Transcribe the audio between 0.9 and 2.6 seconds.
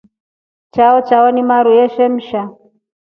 chamo ni maru ya shemsa.